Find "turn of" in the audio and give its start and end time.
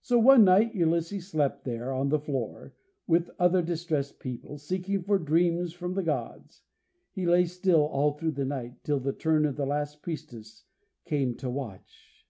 9.12-9.56